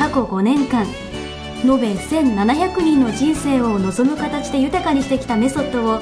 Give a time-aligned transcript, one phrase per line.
[0.00, 0.86] 過去5年間
[1.62, 6.00] 延べ1700人の人生を望む形で豊かにしてきたメソッドを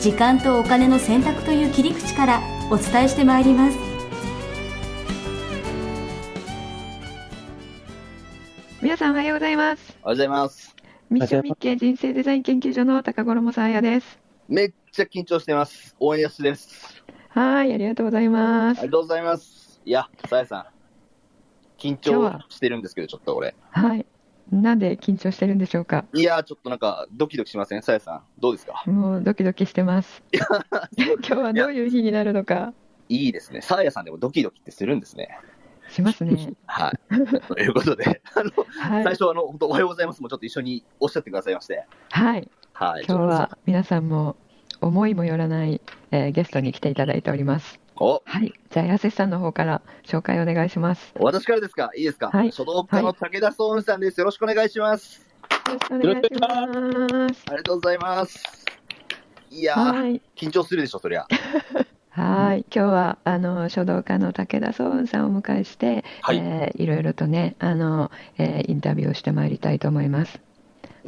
[0.00, 3.78] 時間とお金の選択という切り口からお伝えしてまいります
[8.80, 9.96] 皆さんおはようございます。
[10.02, 10.76] おはようございます。
[11.10, 14.20] ミッションミッケ人生デザイン研究所の高頃もさあやです。
[14.48, 15.96] めっちゃ緊張してます。
[15.98, 17.02] 応援やすです。
[17.28, 18.78] はい、ありがとうございます。
[18.78, 19.80] ありがとうございます。
[19.84, 20.81] いや、さやさん。
[21.82, 23.54] 緊張はしてるんですけど、ちょっと俺。
[23.70, 24.06] はい。
[24.50, 26.04] なんで緊張してるんでしょうか？
[26.12, 27.82] いや、ちょっとなんか、ドキドキしません？
[27.82, 28.22] さやさん。
[28.38, 28.82] どうですか？
[28.86, 30.22] もうドキドキしてます。
[30.32, 32.74] 今日はどういう日になるのか？
[33.08, 33.62] いいですね。
[33.62, 35.38] さやさんでもドキドキってするんですね。
[35.88, 36.54] しますね。
[36.66, 37.46] はい。
[37.48, 39.04] ということで、あの、はい。
[39.04, 41.84] 最初、あの、本当おはようございますもちょっと一緒におっしゃってくださいまして。
[42.10, 42.48] はい。
[42.72, 43.04] はい。
[43.06, 44.36] 今日は皆さんも
[44.80, 47.81] 思いもよらない、えーゲストに来ていただいております。
[48.04, 48.52] お、はい。
[48.68, 51.14] じゃあ、やせさんの方から紹介お願いします。
[51.20, 51.92] 私からですか？
[51.96, 52.30] いいですか？
[52.30, 54.18] はい書道家の武田壮雲さんです。
[54.18, 55.24] よろしくお願いします。
[55.68, 57.44] よろしくお願いします。
[57.46, 58.42] ありがとうございます。
[59.50, 60.20] いやー、はい。
[60.34, 61.28] 緊張するでしょ、そりゃ。
[62.10, 70.40] はい、今日はあの書道家の武田壮雲さんをお迎えして、はいえーいろいろとねあの、えーインタビューをしてまいりたいと思います。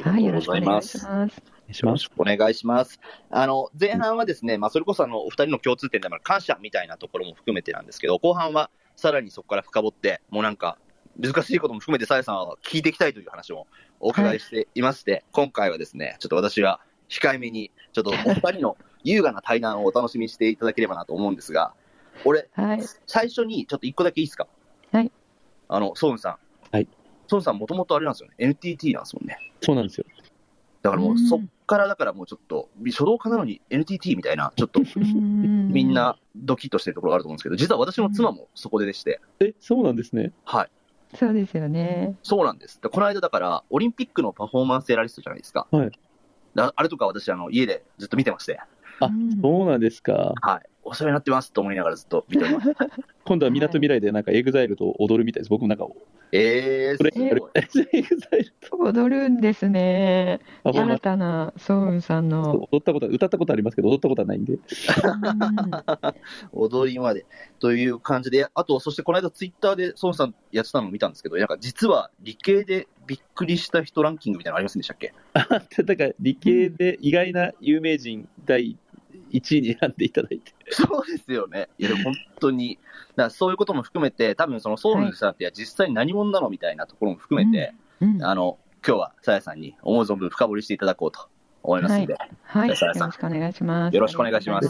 [0.01, 1.54] はい、よろしくお願いします。
[1.67, 2.99] よろしくお願いします。
[3.29, 10.77] あの、前半はですね、まあ、それこそあの、お二人の共通点でもある感謝みたいなところも含めてなんですけど、後半はさらにそこから深掘って、もうなんか、
[11.19, 13.67] 難しいことも含めて、さやさんは聞いていきたいという話を
[13.99, 21.73] お伺いしていまして、 今回はですね、ちょっと私が控えめに、ちょっとお二人の優雅な対談をお楽しみにしていただければなと思うんですが、
[22.25, 24.47] 俺、はい、最初にちょっと一個だけいいですか？
[24.91, 25.11] はい。
[25.67, 26.37] あの、ソウンさん。
[26.71, 26.87] はい。
[27.27, 29.37] ソウンさんもともとあれなんですよね、NTT なんですもんね。
[29.61, 30.05] そうなんですよ。
[30.85, 40.31] だからもう、うんそっからだからもうちょっと、書道家なのに NTT みたいな、ちょっとみみんなドキッとしてるところがあると思うんですけど、実は私の妻もそこででして、え、そうなんですね。
[40.43, 40.69] はい。
[41.15, 42.15] そうですよね。
[42.21, 42.79] そうなんです。
[42.79, 45.65] でこの間だから、オリンピックのパフォーマンスエラリストじゃないですか。
[45.71, 45.91] はい。
[46.53, 48.59] だあれとか私、あの、家でずっと見てまして、
[48.99, 50.33] あうんそうなんですか。
[50.39, 50.69] はい。
[50.85, 52.73] お世話になってますと思いながらずっと見てます。
[53.25, 55.49] 今度はみなとみらいでなんか EXILE と踊るみたいです。
[55.49, 55.87] 僕もなんか、
[56.31, 57.29] えー、それすごい。
[57.91, 60.39] EXILE と踊るんですね。
[60.63, 62.67] 新たな双雲さんの。
[62.71, 64.53] 踊ったことは、歌ったことありますけど、踊ったことはないんで。
[64.53, 64.59] うん
[66.53, 67.25] 踊りまで。
[67.59, 75.13] という感じで、あと、そしてこの間ツイッターで孫さんやってたのを見たんですけど、なんか実は理系でびっくりした人ランキングみたいなのありませんでしたっけ？
[75.33, 78.77] だから理系で意外な有名人第
[79.31, 80.54] 1位に選んでいただいて。
[80.71, 81.69] そうですよね。
[81.77, 82.79] いや、でも本当に、
[83.15, 91.27] だそういうことも含めて、多分そのソウルさんって実際に何者なのみたいなところも含めて、うんあの、今日はさやさんに思う存分深掘りしていただこうと
[91.63, 93.95] 思いますので、はい、よじゃあさやさんろしくお願いします。
[93.95, 94.67] よろしくお願いします。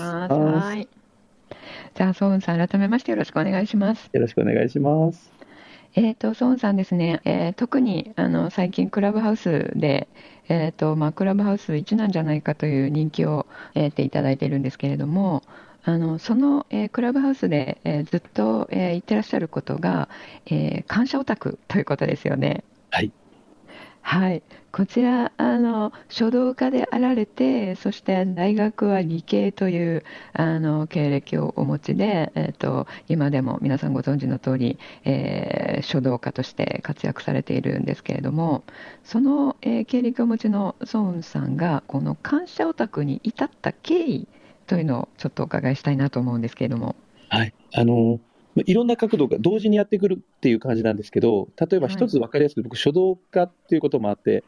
[1.96, 4.10] じゃあ、ソウンさん、改めましてよろしくお願いします。
[4.12, 5.36] よろしくお願いします。
[5.98, 10.10] えー、とソンさんですね、えー特にあの最近、クラブハウスで、
[10.50, 15.42] えーとまあ、クラブハウス1なんじゃないかという人気を得ていただいているんですけれども、
[15.88, 20.10] あのその、えークラブハウスで、えーずっと、えー言ってらっしゃることが、
[20.48, 22.64] えー感謝オタクということですよね。
[22.90, 23.12] はい。
[24.02, 30.04] はい、こちらあの書道家であられてそして大学は理系という
[30.34, 38.64] あの経歴をお持ちで、えー、と今でも皆さんご存知の通り、えー書道家として活躍されているんですけれども
[39.04, 44.28] その、えー経歴をお持ちのソウンさんがこの感謝オタクに至った経緯
[44.68, 46.96] というのをちょっとお伺いしたいなと思うんですけれども。
[47.30, 47.54] はい。
[47.74, 48.20] あの、
[48.56, 54.44] まいろんな角度が同時にやってくるっていう感じなんですけど、例えば一つ分かりやすく、僕、書道家っていうこともあって、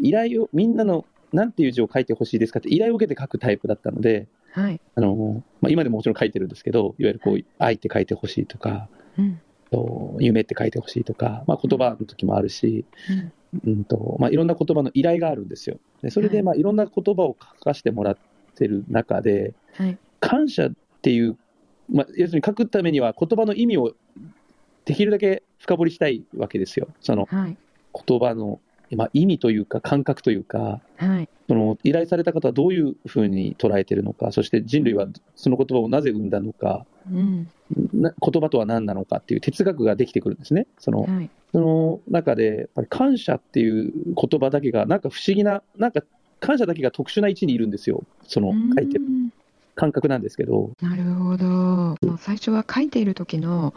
[0.00, 4.80] 依頼を、みんなの、なんていう字を書いてほしいですかって依頼を受けて書くタイプだったので、はい。
[4.94, 9.40] あの、まあ、今でももちろん書いてるんですけど、いわゆるこう、愛って書いてほしいとか、うん。
[9.70, 13.32] と夢って書いてほしいとか、まあ、言葉の時もあるし、うん。
[13.66, 15.78] うんとまあ、いろんな言葉の依頼があるんですよ。
[16.02, 16.44] でそれで、はい。
[16.44, 18.16] まあ、いろんな言葉を書かせてもらっ
[18.50, 21.38] てる中で、はい感謝っていう、
[21.90, 23.94] まあ、要するに書くためには言葉の意味を
[24.84, 26.88] できるだけ深掘りしたいわけですよ。
[27.00, 27.56] そのはい
[28.06, 28.60] 言葉の
[28.96, 31.28] まあ、意味というか感覚というか、はい。
[31.48, 35.06] その依頼された方はどういうふうに捉えているのか、そして人類は
[35.36, 37.48] その言葉をなぜ生んだのか、うん。
[37.92, 40.66] な言葉とは何なのかっていう哲学ができてくるんですね。
[40.78, 41.30] そのはい。
[41.52, 46.02] その中で、やっぱり感謝っていう言葉だけが、なんか不思議な、なんか
[46.40, 49.32] 感謝だけが特殊な位置にいるんですよ、その書いてるうん
[49.76, 51.96] 感覚なんですけど、なるほど。
[52.18, 53.72] 最初は書いている時の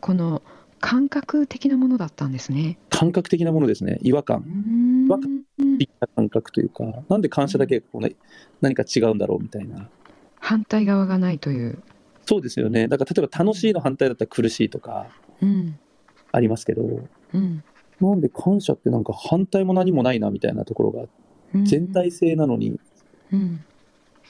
[0.00, 0.40] この
[0.80, 2.78] 感覚的なものだったんですね。
[2.90, 5.26] 感覚的なものですね、違和感、うんわか
[5.78, 8.14] 的な感覚というか、なんで感謝だけこう、ね、
[8.60, 9.88] 何か違うんだろうみたいな。
[10.38, 11.82] 反対側がないという。
[12.24, 12.86] そうですよね。
[12.86, 15.06] だから例えば楽しいの反対だったら苦しいとか
[15.42, 15.78] うん。
[16.30, 16.82] ありますけど、
[17.32, 17.64] うん。
[18.00, 21.08] なんで感謝ってなんか反対も何もないなみたいなところが、うん
[21.64, 22.78] 全体性なのに、
[23.32, 23.64] うん。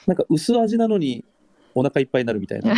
[0.07, 1.23] なんか薄味なのに
[1.75, 2.73] お腹いっぱいになるみたいな。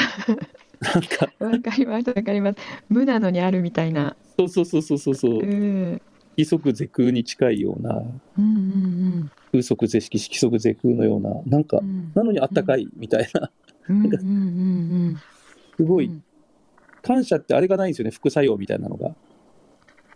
[0.81, 2.57] なんか、わかります、わかります。
[2.89, 4.15] 無なのにあるみたいな。
[4.37, 6.01] そうそうそうそうそうそうう、ん。
[6.37, 7.95] 規則是空に近いような、
[8.37, 12.11] うんうん風速是式、規則是空のような、なんかう、ん。
[12.15, 13.51] なのにあったかいみたいな、
[13.89, 14.21] うんうんうんう
[15.11, 15.21] ん。
[15.77, 16.23] すごい、うん
[17.03, 19.15] 感謝ってあれがないんですよね、副作用みたいなのが。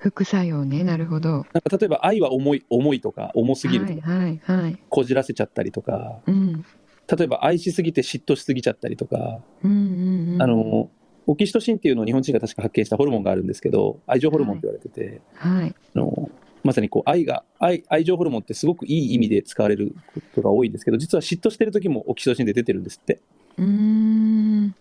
[0.05, 1.29] 副作用ね、なるほど。
[1.31, 4.79] なんか例えば愛は重い、重いとか、重すぎるとか、はいはいはい。
[4.87, 6.63] こじらせちゃったりとか、うん。
[7.17, 10.41] 例えば愛しすぎて嫉妬しすぎちゃったりとか、うんうんうん。
[10.43, 10.91] あ、の、
[11.25, 15.73] オキシトシンっていうのを日本人が確か発見したホルモンがあるんですけど、愛情ホルモンって言われてて、はい。
[15.95, 16.29] あの
[16.63, 23.21] まさにこう愛が愛、愛情ホルモンってすごくいい意味で使われることが多いんですけど、実は嫉妬してる時もオキシトシンで出てるんですって。
[23.57, 24.75] うーん。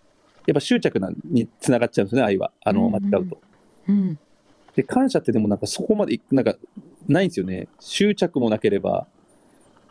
[0.47, 2.51] やっぱ執着なにつながっちゃうんですね、愛は。
[2.63, 3.41] あの、間うんうん違うと。
[3.87, 4.19] うん。
[4.75, 6.55] で、感謝ってでもなんかそこまで、なんか、
[7.07, 7.67] ないんですよね。
[7.79, 9.07] 執着もなければ、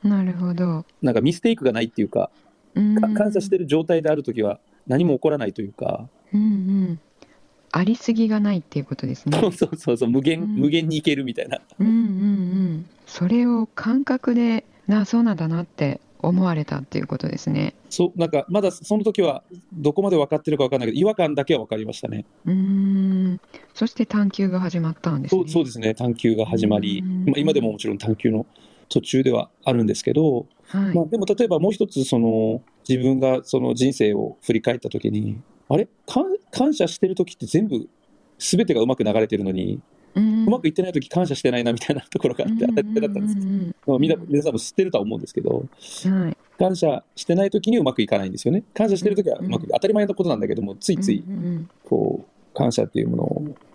[0.04, 0.84] なるほど。
[1.00, 2.30] なんかミステイクがないっていうか、
[2.74, 7.00] うんか感謝してる状態であるときは何も起こらないというか、うんうん。
[7.72, 9.38] ありすぎがないっていうことですね。
[9.40, 11.60] そうそうそうそう、無限、うん無限にいけるみたいな。
[11.78, 12.86] うんうんうん。
[13.06, 17.74] それを感覚で、な、そうなんだなって思われたっていうことですね。
[17.90, 19.42] そう、なんか、まだその時は
[19.72, 22.24] どこまで分かってるか分かんないけど、違和感だけは分かりましたね。
[22.44, 23.40] うーん。
[23.74, 25.42] そして探求が始まったんですね。
[25.42, 28.46] そうそうですね、探求が始まり、うんまあ、今でももちろん探求の
[28.88, 30.94] 途中ではあるんですけど、はい。
[30.94, 35.88] まあ、でも例えばもう一つその自分がその人生を振り返った時にあれ？
[36.06, 37.88] 感感謝してる時って全部
[38.38, 39.80] 全てがうまく流れてるのに、
[40.16, 46.36] ううまくいってない時感謝してないなみたいなところがあって当たり前だったんですけど、うんまあみんな皆さんも知ってるとは思うんですけどうんうんはい。
[46.58, 48.62] 感謝してない時にうまくいかないんですよね。
[48.74, 49.68] 感謝してる時はうまく、うん。
[49.70, 53.16] 当たり前なことなんだけどもついついうんうんこう感謝っていうも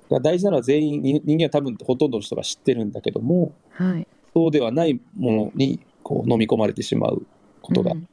[0.09, 4.07] のが大事なのは全員に人間は多分ほとんどの人が知ってるんだけどもはい。
[4.33, 7.25] そうではないものにこう飲み込まれてしまう
[7.61, 8.07] ことがん。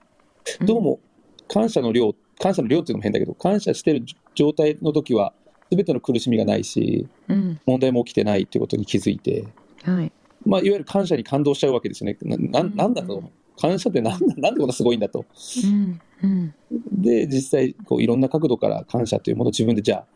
[0.65, 1.01] どうも
[1.49, 5.33] 感謝の量、感謝の量っていうのも変だけど、感謝してる状態の時は、
[5.71, 7.61] すべての苦しみがないし、うん。
[7.67, 9.47] 問題も起きてないっていうことに気づいて、
[9.83, 10.13] はい。
[10.45, 12.17] まあ、いわゆる感謝に感動しちゃうわけですよね。
[12.23, 13.31] なななんだと、
[13.61, 15.27] 感謝ってなんだなんでこんなすごいんだと。
[15.65, 16.01] うん。
[16.23, 16.55] うん。
[16.93, 20.07] で、実際こう、いろんな角度から感謝というものを自分で、じゃあ、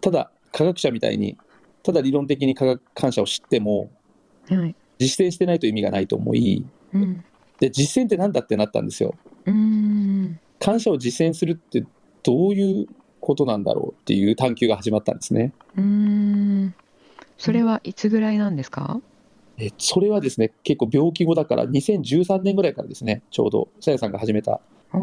[0.00, 1.36] ただ科学者みたいに、
[1.82, 3.90] ただ理論的に科学感謝を知っても、
[4.48, 4.74] はい。
[4.98, 7.24] 実践してないと意味がないと思い、うん。
[7.60, 9.14] で、実践ってなんだってなったんですよ。
[9.44, 10.40] うーん。
[10.58, 11.84] 感謝を実践するって
[12.22, 12.86] どういう
[13.26, 15.52] ことなんだろうっていう探求が始まったんですね。
[15.76, 16.74] うーん。
[17.38, 19.00] それはいつぐらいなんですか？
[19.58, 24.60] えそれはですね、結構病気後だから、2013年ぐらいからですね、ちょうど、さやさんが始めた。
[24.92, 24.98] お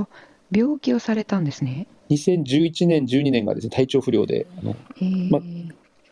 [0.00, 0.06] お、
[0.50, 1.86] 病気をされたんですね。
[2.10, 5.40] 2011年、12年がですね、体調不良で、あのえーま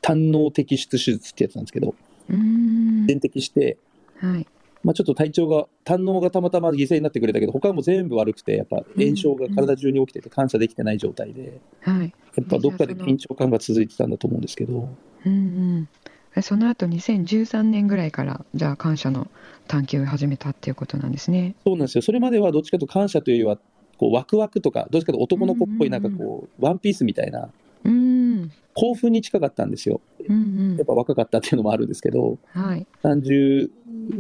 [0.01, 1.95] 胆の摘出手術ってやつなんですけど、
[2.29, 3.07] うーん。
[3.07, 3.77] 点滴して、
[4.19, 4.47] はい。
[4.85, 12.15] まあ、ちょっと体調が、胆のがたまたま犠牲になってくれたけど、他も全部悪くて、やっぱ炎症が体中に起きてて、感謝できてない状態で、はい。
[12.37, 14.89] やっぱどっかで緊張感が続いてたんだと思うんですけど、
[15.25, 15.37] うんう
[15.81, 15.89] ん。
[16.37, 19.29] えその後2013年ぐらいからじゃあ感謝の
[19.69, 21.55] 探求を始めたっていうことなんですね。
[21.65, 22.03] そうなんですよ。
[22.03, 23.59] それまではどっちかと感謝というよりは、
[23.99, 27.49] こうワクワクとか、どっちかと男の子っぽい、なんかこう、ワンピースみたいな、
[27.85, 28.51] うん。
[28.75, 30.01] 興奮に近かったんですよ。
[30.29, 32.63] うんやっぱ若かったっていうのもあるんですけど、うん。
[32.63, 32.87] はい。
[33.05, 33.71] 30、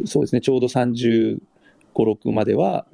[0.06, 1.40] そうですね、ちょうど35、
[1.94, 2.86] 6までは、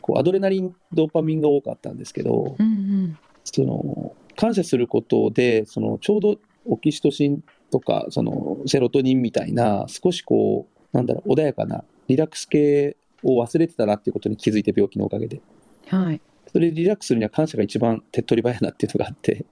[0.00, 3.18] こうアドレナリン、ドーパミンが多かったんですけど、うんうん。
[3.44, 15.40] その感謝することで、そのちょうどオキシトシンとか、そのセロトニンみたいな、少しこう、なんだろう、穏やかな、リラックス系を忘れてたなっていうことに気づいて、病気のおかげで。
[15.88, 16.20] はい。
[16.52, 19.44] それでリラックスするには感謝が一番手っ取り早いなっていうのがあって、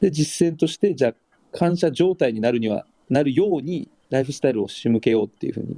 [0.00, 1.14] で、実践として、じゃあ、
[1.52, 5.76] 感謝状態になるには、なるように、ライフスタイルを仕向けようっていうふうに、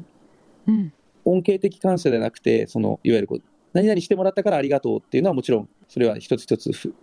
[0.68, 0.74] うん。
[0.74, 0.92] うん。
[1.24, 3.42] 恩恵的感謝ではなくて、その、いわゆるこう、
[3.72, 6.94] 何々してもらったからありがとうっていうのはもちろん、それは一つ一つふ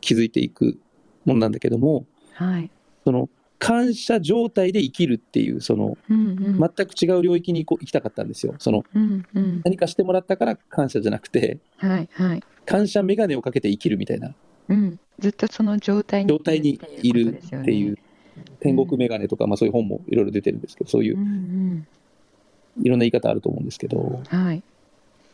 [0.00, 0.78] 気づいていく
[1.24, 2.70] ものなんだけども、はい。
[3.04, 3.28] その、
[3.58, 8.54] 感謝状態で生きるっていう、その、うんうん全く違う領域にこう行きたかったんですよ。
[8.58, 14.34] その、うんうん何かしてもらったから感謝じゃなくて、はいはい感謝メガネをかけて生きるみたいな
[14.68, 17.98] うん、ずっとその状態に状態にいるっていう、
[18.60, 21.86] 天国メガネとか、まあそういう本もいろいろ出てるんですけど、そういううん
[22.82, 24.62] いろんな言い方あると思うんですけど、うん、はい。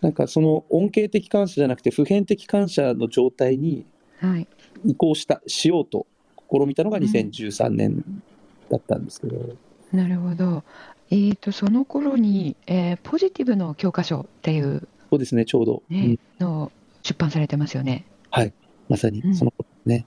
[0.01, 3.85] なんかその恩恵的感謝じゃなくて普遍的感謝の状態に
[4.19, 4.47] はい。
[4.85, 6.07] 移行した、しようと
[6.51, 8.05] 試みたのが2013年
[8.71, 9.57] だったんですけど、
[9.93, 10.63] なるほど。
[11.11, 16.45] えー、とその頃に、えーポジティブの教科書っていう、そうですね、ちょうど、ねうん。
[16.45, 18.07] のを出版されてますよね。
[18.89, 19.35] まさにうん。
[19.35, 20.07] その頃ね、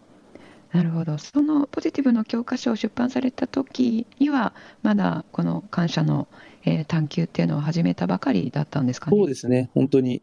[0.76, 1.18] なるほど。
[1.18, 4.54] そのポジティブの教科書を出版された時には、
[4.84, 6.28] まだこの感謝の、
[6.66, 9.18] えー探求っていうのを始めたばかりだったんですかね？
[9.18, 10.22] そうですね、本当に。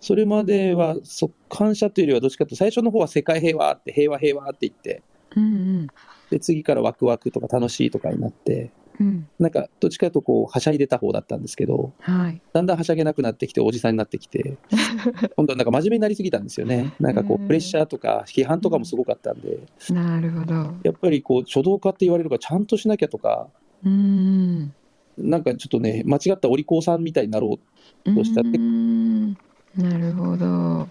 [0.00, 5.02] それまではそ感謝というよりは、どっちかというと、最初の方は世界平和って、平和平和って言って、
[5.36, 5.86] うん
[6.30, 8.70] で次からワクワクとか楽しいとかになって、
[9.00, 9.28] うんうん。
[9.38, 12.40] なんかどっちかというとこうはしゃいでた方だったんですけど、はい。
[12.52, 14.56] だんだんはしゃげなくなってきて、おじさんになってきて、
[15.36, 16.92] 今度はなんか真面目になりすぎたんですよね。
[17.00, 19.58] なんかこうんう、プレッシャーとか批判とかもすごかったんで、
[19.90, 20.54] なるほど。
[20.82, 23.48] やっぱりこう、書道家って言われるからちゃんとしなきゃとか、
[23.84, 24.72] うん
[25.18, 27.58] なんかちょっとね、間違ったお利口さんみたいになろ
[28.04, 28.14] うん。
[28.14, 29.32] どうしたってうん
[29.76, 30.88] なるほど。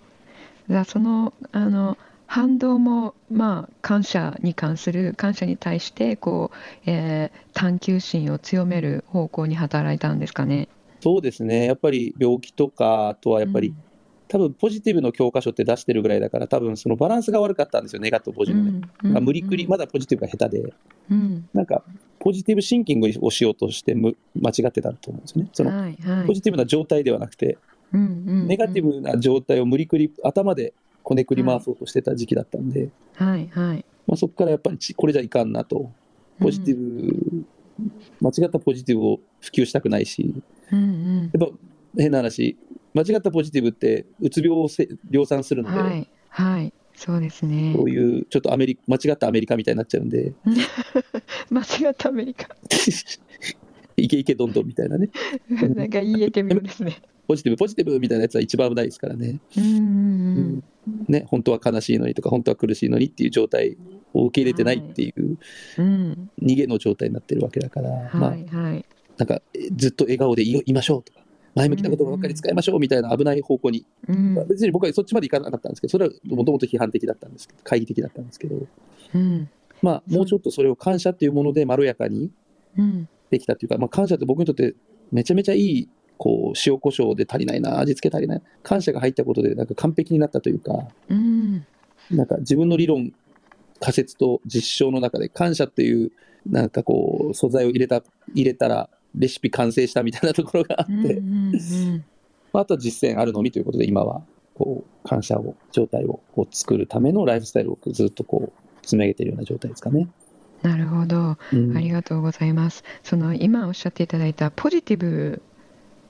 [0.69, 1.97] じゃあそのあの
[2.31, 10.69] 反動も、まあ、感謝に関する感謝に対してこう、えー探求心を強める方向に働いたんですかね。
[11.01, 11.03] う。
[11.03, 11.65] そうですね。
[11.65, 13.75] やっぱり病気とか、あとはやっぱり、
[14.29, 18.81] 多分ポジティブの教科書って出してるぐらいだから、多分そのバランスが悪かったんですよ、ネガとポジのね。
[19.03, 20.73] うん、まあ無理くり、まだ、だポジティブが下手で、
[21.11, 21.83] うんなんか、
[22.19, 25.49] ポジティブシンキングをしようとしてむ間違ってたと思うんですよね。
[25.51, 27.57] その、はいはいポジティブな状態ではなくて、
[27.91, 30.73] うんうんうんネガティブな状態を無理くり頭で
[31.03, 33.85] こねくり回そうとしてた時期だったんで、はいはい。
[34.07, 35.91] まあ、そこからやっぱりちこれじゃいかんなと、
[36.39, 37.45] ポジティブ、
[38.19, 40.33] 間違ったポジティブを普及したくないし、
[40.71, 41.23] うんうん。
[41.23, 41.57] やっぱ
[41.97, 42.57] 変な話、
[42.93, 46.73] 間違ったポジティブって、うつ病をせ量産するので、はいはい。
[46.95, 47.73] そうですね。
[47.75, 50.33] そういうちょっとアメリ間違ったアメリカみたいになっちゃうんで、
[51.49, 52.55] 間違ったアメリカ。
[53.97, 55.09] いけいけどんどんみたいなね、
[55.75, 60.63] なんか言えてみるんですねポジティブ、ポジティブみたいなやつは一番危ないですからね、うん
[61.07, 63.77] ね本当は悲しいのにとか、本当は苦しいのにっていう状態
[64.13, 65.37] を受け入れてないっていう
[65.77, 66.29] うん。
[66.41, 68.85] 逃げの状態になってるわけだから、まあはいはい。
[69.17, 71.19] なんかえずっと笑顔でいよいましょうとか、
[71.55, 74.33] 前向きな言葉ばっかり使いましょうみたいな危ない方向に、うん。
[74.35, 78.55] まあ別に僕はそっちまでいかなかったんですけど、それはもともと批判的だったんですけど、懐疑的だったんですけど、
[79.13, 79.49] うん。
[79.81, 82.31] まあ、もうちょっとそれを感謝っていうものでまろやかに
[82.77, 83.07] うん。
[83.29, 84.75] できたっていうか、まあ、感謝って僕にとって
[85.11, 85.89] めちゃめちゃいい、
[86.21, 91.65] こう、塩コショウで足りないな、味付け足りない、感謝が入ったことでなんか完璧になったというか、うん
[92.11, 93.11] なんか自分の理論、
[93.79, 96.11] 仮説と実証の中で感謝っていう、
[96.45, 98.03] なんかこう、素材を入れた、
[98.35, 102.05] 入れたら、レシピ完成したみたいなところがあって、うんうん
[102.53, 104.21] まあ、あとは実践あるのみということで、今は、
[104.53, 110.07] こう、感謝を、状態をこう作るためのライフスタイルをずっとこう、積み上げているような状態ですかね。
[110.61, 112.83] なるほどうんありがとうございます。
[113.03, 115.41] その今おっしゃっていただいたポジティブ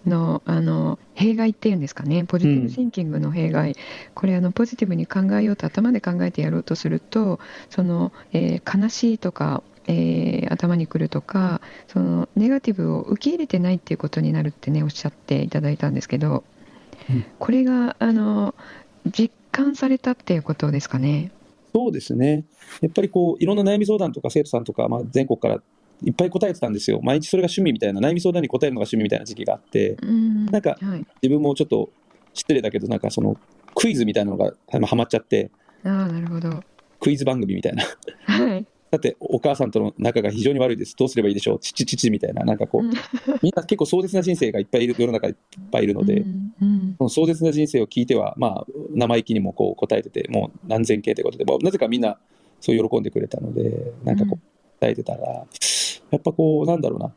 [0.05, 3.75] のあの弊害っていうんですかね、ポジティブシンキングの弊害、
[4.13, 7.39] これあのポジティブに考えようと頭で考えてやろうとすると、
[7.69, 16.43] その、えー悲しいとか、えー頭にくるとか、そのネガティブを受け入れてないっていうことになるってねおっしゃっていただいたんですけど、
[17.09, 18.55] うんこれがあの
[19.11, 21.31] 実感されたっていうことですかね。
[21.73, 22.45] そうですね。
[22.81, 25.61] やっぱりこう、いろんな悩み相談とか生徒さんとか、まあ、全国から
[26.03, 26.99] いっぱい答えてたんですよ。
[27.03, 31.91] 毎日それが趣味みたいな、悩み相談に答えるのが趣味みたいな時期があって、うんなんかはい、自分もちょっと
[32.33, 33.37] 失礼だけど、なんかその
[33.75, 35.51] クイズみたいなのがまあハマっちゃって、
[35.83, 36.63] ああなるほど。
[36.99, 37.83] クイズ番組みたいな。
[38.25, 38.65] はい。
[38.91, 40.95] だってお母さんとの仲が非常に悪いです。
[40.97, 42.91] どうすればいいでしょう父父みたいな、なんかこう、うん
[43.41, 52.17] みんな結構壮絶な人生がいっぱいいる、世の中にいっぱいいるので、うんうんその壮絶な人生を聞いては、まあ、生意気にもこう答えてて、もう何千件ということで、まあ、なぜかみんな
[52.59, 55.45] そう喜んでくれたので、なんかこう答えてたら、
[56.11, 57.13] やっぱこう、なんだろうな、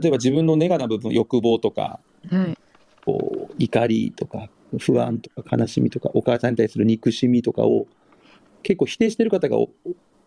[0.00, 2.58] 例えば自分のネガな部分、欲望とか、はい。
[3.04, 7.86] こう怒りとか、不安とか悲しみとか、お母さんに対する憎しみとかを
[8.62, 9.70] 結構否定してる方が、お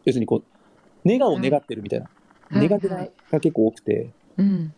[0.06, 2.10] 要するにこう、ネガを願ってるみたいな、
[2.52, 4.74] ネガティブはいが結構多くて、うん。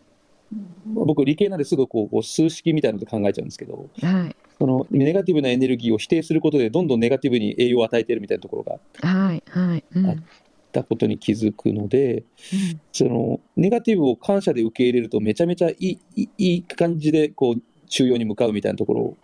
[0.94, 4.36] 僕、理系なんですぐこうこう数式みたいなので考えちゃうんですけど、はい。
[4.58, 9.42] そのネガティブなエネルギーを否定することで、どんどんネガティブに栄養を与えているみたいなところがあっはい。
[9.46, 9.84] はい。
[9.94, 10.24] うん。
[10.70, 12.24] あたことに気づくので、
[12.92, 19.16] そのネガティブを感謝で受け入れると、めちゃめちゃいいいい感じでこう中庸に向かうみたいなところ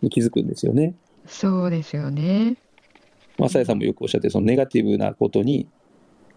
[0.00, 0.94] に気づくんですよね。
[1.26, 2.56] そうですよね。
[3.38, 5.68] まあ、さやさんもよくおっしゃってる、そのネガティブなことに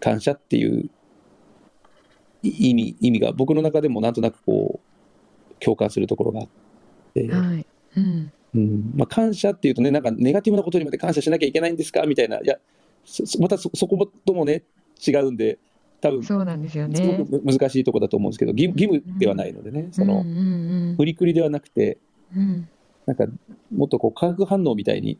[0.00, 0.88] 感謝っていう
[2.42, 6.48] 意味意味が僕の中でもなんとなくこう共感するところがあっ
[7.14, 7.66] て、はい。
[7.96, 8.32] うん。
[8.54, 12.04] うんまあ、感謝っていうとねなんかネガティブなことにまで感謝しなきゃいけないんですか？
[12.06, 12.56] みたいないや
[13.40, 14.62] またそそこともね
[15.06, 15.58] 違うんで
[16.00, 17.26] 多分すそうなんですよごね。
[17.28, 20.30] く難しいところだと思うんですけど義義務ではないのでねそのうんう
[20.92, 21.98] ん無理くりではなくて
[22.34, 22.68] うんうん。
[23.06, 23.26] なんか
[23.74, 25.18] もっとこう化学反応みたいに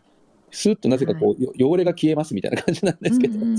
[0.50, 3.56] スーッとなぜかこう、よ汚れが消えますみたいな感じなんですけど、うんうん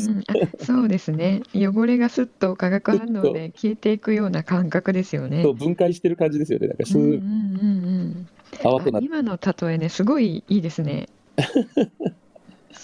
[0.60, 1.44] そうですね。
[1.54, 5.54] 汚れがすっと化学反応で消えていくような感覚ですよねそう。
[5.54, 8.28] 分解してる感じですよねなんかスうんうんうんうん。
[8.64, 11.08] 泡となってあ今の例えね、すごいいいですね。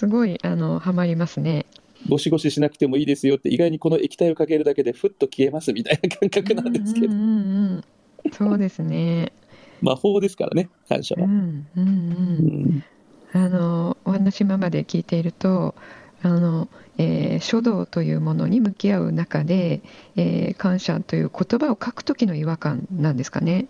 [0.03, 1.65] すごいあのハマりますね。
[2.09, 7.27] ゴシゴシしなくてもいいですよって意外にこの液体をかけるだけでふっと消えますみたいな感覚なんですけど、うんうんうん
[8.25, 9.31] うんそうですね。
[9.81, 11.81] 魔法ですからね感謝は、うんうんう。
[11.81, 11.87] うん
[12.79, 12.83] ん
[13.31, 15.73] あのお話今まで聞いていると。
[16.21, 16.67] あの
[16.97, 19.81] えー書道というものに向き合う中で、
[20.17, 23.67] えー感謝という言葉を書く時の違和感なんですかね。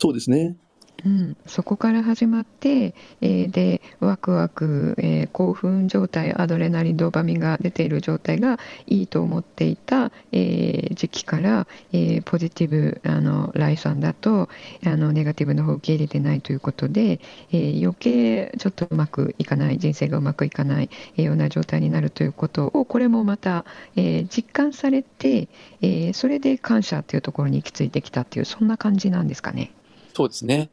[0.00, 0.56] そうですね
[1.04, 14.48] うん、そこから始まって、えーでワクワク、えー興奮状態アドレナリンドーパミンが出ている状態がいいと思っていた、えー時期から、えーポジティブあのライさんだと
[14.84, 23.64] あのネガティブの方を受け入れてないということで、えー余計ちょっとうまくいかない人生がうまくいかない、えーような状態になるということをこれもまた、
[23.96, 25.48] えー実感されて、
[25.80, 29.72] えーそれで感謝というところに行き着いてきたっていうそんな感じなんですかね。
[30.12, 30.68] そうですね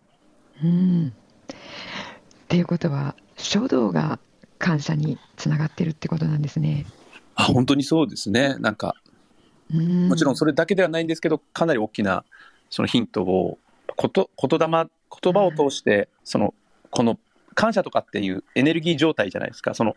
[0.63, 1.07] うん。
[1.07, 4.19] っていうことは書道が
[4.59, 6.85] 感謝につながってるってことなんですね。
[7.35, 8.95] あ本当にそうですねなんか
[9.73, 12.23] うんもちろんそれだけではないんですけどかなり大きな
[12.69, 13.59] そのヒントを
[13.95, 16.53] こと言霊言葉を通してその
[16.89, 17.19] この
[17.53, 19.95] 感謝とかっていうエネルギー状態じゃないですかその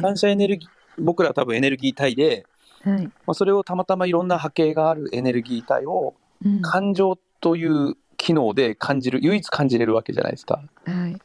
[0.00, 2.46] 感謝エネルギー僕らは多分エネルギー体で、
[2.82, 3.04] はい。
[3.04, 10.62] まあ、それをたまたまいろんな波形があるエネルギー体をうん感情という機能で感じる唯一感じれるわけじゃないですか。
[10.84, 11.18] はい。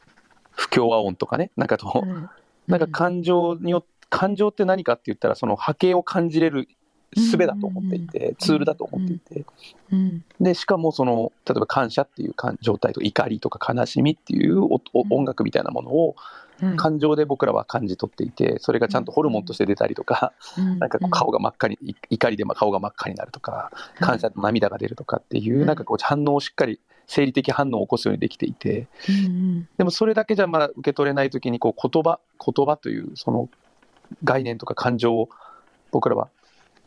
[0.50, 1.50] 不協和音とかね。
[1.56, 2.70] なんかと、はい。
[2.70, 6.68] なんか感情によ感情って何かって言ったらその波形を感じれる
[7.14, 9.44] 術だと思っていて、ツールだと思っていて、
[9.92, 10.24] うん。
[10.40, 16.16] でしかもその例えば感謝っていう感状態と怒りとか悲しみっていう音楽みたいなものを
[16.58, 16.76] はい。
[16.76, 23.70] 感情で僕らは感じ取っていてそれがちゃんとホルモンとして出たりとか、なんかこう顔が真っ赤にい怒りで顔が真っ赤になるとか
[24.00, 33.48] 感謝の涙が出るとかっていう、はいなんかこう反応をしっかり生理的反応を起こすようにできていてうんでもそれだけじゃまだ受け取れない時にこう言葉言葉というその
[34.24, 35.28] 概念とか感情を
[35.90, 36.28] 僕らは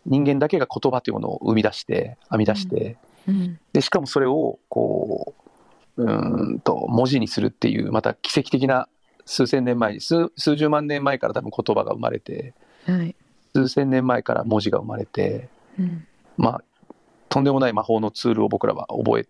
[0.06, 3.60] 人間だけが言葉というものを生み出して編み出して、うん。
[3.74, 5.34] でしかもそれをこ
[5.98, 8.88] ううーんと文字にするっていうまた奇跡的な
[9.26, 12.54] 数千年前に数数十万年前から多分言葉が生まれて
[12.86, 13.16] はい。
[13.54, 16.08] 数千年前から文字が生まれてうん。
[16.38, 16.64] まあ
[17.30, 19.28] とんでもない魔法のツールを僕らは覚え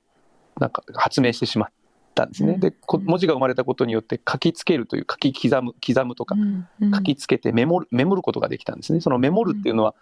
[0.59, 1.69] なんか発明してしまっ
[2.15, 2.53] たんですね。
[2.53, 6.35] うんでこ文字が生まれたことによって書きつけるという書き刻む刻むとか
[6.81, 9.01] うん書きつけてメモるメモることができたんですね。
[9.01, 9.95] そのメモるっていうのは、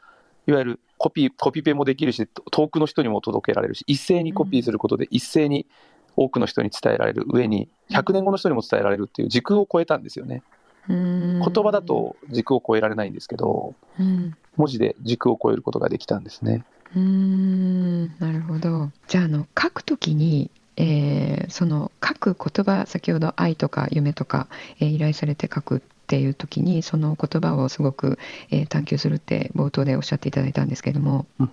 [0.47, 5.67] いわゆるコピーコピペもできるし遠くの人にも届けられるし一斉にコピーすることで一斉に
[6.15, 10.41] 多くの人に伝えられる上に100年後の人にも伝えられるっていう時空を超えたんですよね。
[10.89, 16.65] うん言葉だと時空を超えられないんですけどうん文字で時空を超えることができたんですね。
[16.95, 18.91] うーんなるほど。
[19.07, 24.47] じゃああの書くときに、えーその書く言葉先ほど愛とか夢とか、
[24.79, 28.19] えー依頼されて書くっていう時にその言葉をすごく、
[28.51, 31.51] えー探求するって冒頭でおっしゃっていただいたんですけれども、うん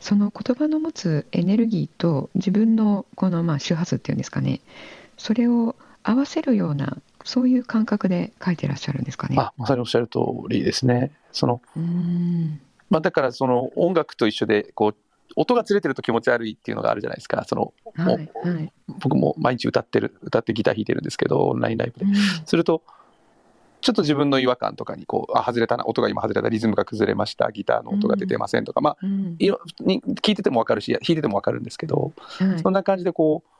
[0.00, 4.62] その言葉の持つエネルギーと自分のこのまあ周波数っていうんですかね
[5.18, 9.36] それを合わせるようなそういう感覚で書いてらっしゃるんですかね。
[9.38, 11.12] あまさにおっしゃる通りですね。
[11.32, 14.96] そのうーんまあ、だからその音楽と一緒でこう
[15.36, 17.44] 音がずれてると気持ち悪いっていうのがあるじゃないですか。
[17.46, 18.72] その、はいはい。
[19.00, 22.14] 僕も毎日歌ってる歌ってギター弾いてるんですけどオンラインライブでうん。
[22.44, 22.82] すると
[23.80, 29.36] ちょっと自分の違和感とかにこうあ外れたな音が今外れたリズムが崩れましたギターの音が出てませんとか、まあうん。
[29.38, 32.58] に聞いてても分かるし弾いてても分かるんですけどはい。
[32.58, 33.50] そんな感じでこう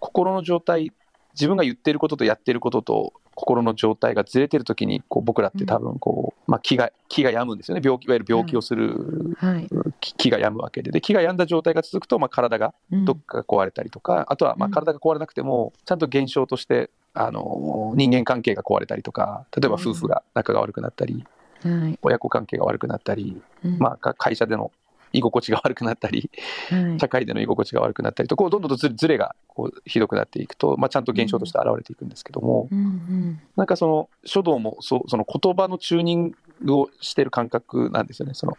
[0.00, 0.90] 心の状態
[1.34, 7.82] 自分が言ってることとやってることと心の状態がずれてる時にこう僕らって多分こう、まあ、気が気が病むんですよね。
[7.84, 9.68] 病気いわゆる病気をする、はい。
[10.00, 10.90] 気気が病むわけで。
[10.92, 13.04] で気が病んだ状態が続くと、まあ、体がうん。
[13.04, 14.72] どっかが壊れたりとか、あとはまあうん。
[14.72, 21.24] 体が壊れなくてもちゃんと現象としてあの人間関係が壊れたりとか例えば夫婦が仲が悪くなったり、
[21.62, 21.98] はい。
[22.02, 23.78] 親子関係が悪くなったり、うん。
[23.78, 24.70] まあ、か会社での
[25.14, 26.30] 居心地が悪くなったり
[26.70, 38.34] はい社会での居心地が悪くなったりとこうどんどんとずずれがこうひどくなっていくと、まあ、ちゃんと現象として現れていくんですけども、うんうんなんかその書道もそうその言葉のチューニングをしてる感覚なんですよね。
[38.34, 38.52] その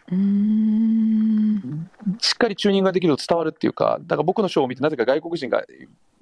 [2.18, 5.64] しっかりチューニングができると伝わるっていうか、だから僕のショーを見て、なぜか外国人が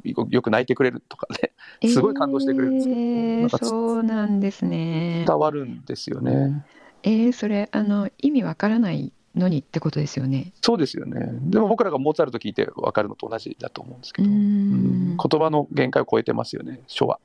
[0.03, 1.53] よよく泣いてくれるとかね、
[1.89, 5.25] すごい感動してくれるんですよえーそうなんですね。
[5.27, 6.65] 伝わるんですよね。
[7.03, 10.53] えーそれあの意味わからないのにってことですよね。
[10.63, 11.29] そうですよね。
[11.43, 17.19] でも僕らがモーツァルト聞いて分かるのと同じだと思うんですけど、言葉の限界を超えてますよね、書は。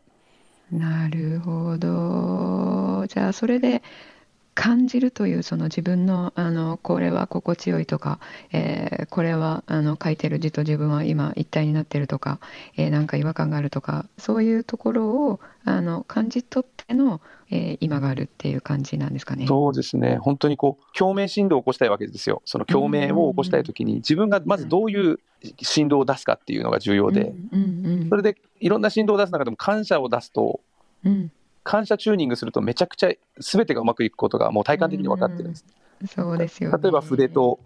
[0.72, 3.06] なるほど。
[3.08, 3.82] じゃあそれで
[4.60, 8.19] 感じるというその自分のあのこれは心地よいとか、
[8.52, 12.39] えーこれはあの書いてる字と自分は今一体になってるとか、
[12.76, 19.48] えーなんか違和感があるとかそういうところをあの感じ取っての、えー今があるっていう感じなんですかね。
[19.48, 25.19] そうですね、本当にこう共鳴振動を起こしたいわけですよ、その共鳴を起こしたいときに、自分がまずどういう
[25.62, 27.34] 振動を出すかっていうのが重要で、
[28.10, 30.60] それでいろんな振動を出す中でも感謝を出すと、
[31.06, 31.32] うん
[31.63, 35.65] 感謝チューニングすると、めちゃくちゃ全てがうまくいくことがもう体感的に分かってるんです。
[36.02, 36.08] うん。
[36.08, 36.78] そうですよね。
[36.82, 37.60] 例えば筆と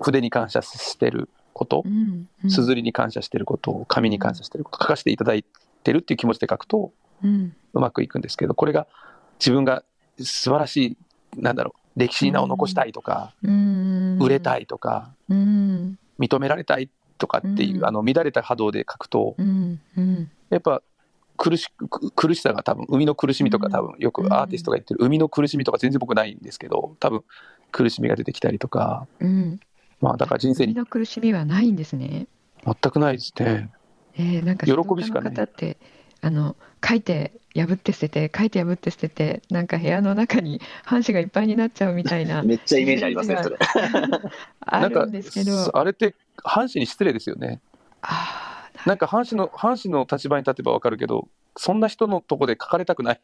[0.00, 2.28] 筆に感謝してることう、ん。
[2.44, 2.50] うん。
[2.50, 5.44] 綴りに感謝してること、紙に感謝してること、書かせていただい
[5.82, 7.54] てるっていう気持ちで書くと、うん。
[7.72, 8.86] うまくいくんですけど、これが
[9.38, 9.82] 自分が
[10.18, 10.96] 素晴らし
[11.36, 14.18] い、なんだろう、歴史に名を残したいとか、うん。
[14.20, 15.98] 売れたいとか、うん。
[16.18, 17.86] 認められたいとかっていう、うん。
[17.86, 19.80] あの乱れた波動で書くと、うん。
[19.96, 20.30] うん。
[20.50, 20.82] やっぱ
[21.36, 27.24] 苦しく苦しさが多分、生みの苦しみとか、多分よくアーティストが言ってる、生みの苦しみとか全然僕ないんですけど、多分
[27.70, 29.60] 苦しみが出てきたりとか、うん
[30.00, 32.26] まあだから人生に生みの苦しみはないんですね。
[32.64, 33.70] 全くないですね。
[34.18, 35.76] えー、なんか喜びしかない
[36.22, 43.56] あの書いて破って捨てて書いて破って捨ててなんか部屋の中に半紙がいっぱいになっちゃうみたいな めっちゃイメージありますね、それ。
[44.60, 47.60] あるんですけど あれって藩士に失礼ですよね。
[48.02, 48.45] あー
[48.84, 53.20] なんか藩士の藩士の立場に立てばわかるけど、そんな人のとこで書かれたくない。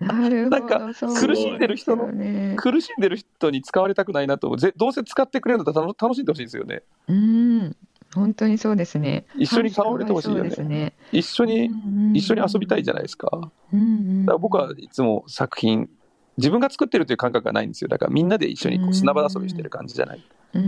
[0.00, 4.58] なんか苦しんでる人のね苦しんでる人に使われたくないなと思う。
[4.58, 6.82] ぜどうせ使ってくれるんだったら楽楽しんでほしいですよね。
[7.08, 7.76] うん
[8.14, 11.70] 本当にそうですね一緒に戯れてほしいよねね一緒に、
[12.12, 13.28] 一緒に遊びたいじゃないですか。
[13.30, 15.88] だかうんうんら僕はいつも作品、
[16.36, 17.88] 自分が作ってるという感覚がないんですよ。
[17.88, 20.24] だからみんなで一緒にこう砂場遊びしてる感じじゃない。
[20.54, 20.66] うんう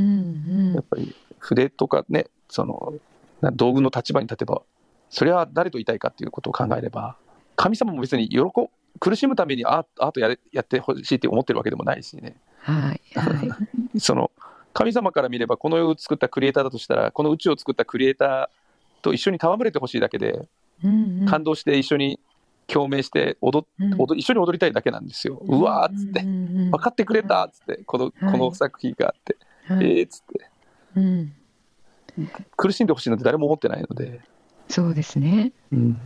[0.70, 2.98] んやっぱり筆とかね、そのな
[3.50, 4.62] 道具の立場に立てば、
[5.10, 7.16] それは誰といたいかっていうことを考えれば、
[7.56, 8.38] 神様も別に喜
[9.00, 12.36] 苦しむためにアートやれやってほしいって思ってるわけでもないしね。
[12.58, 13.56] はいは
[13.94, 13.98] い。
[14.00, 14.30] その
[14.72, 20.48] 神様から見れば、この世を作ったクリエイターだとしたら、この宇宙を作ったクリエイターと一緒に戯れてほしいだけで、
[20.82, 21.26] うんうん。
[21.26, 22.18] 感動して一緒に
[22.68, 24.00] 共鳴して踊っうん。
[24.00, 25.42] 踊一緒に踊りたいだけなんですよ。
[25.42, 26.70] うわーっつって、うんうんうん。
[26.70, 28.38] 分かってくれたっつって、このこはい。
[28.38, 29.36] の作品があって、
[29.74, 29.98] はい。
[29.98, 30.50] えーっつって、
[30.96, 31.32] うん
[32.56, 34.20] 苦しんでほしいなんて誰も思ってないので。
[34.68, 35.52] そうですね。
[35.72, 36.00] うん。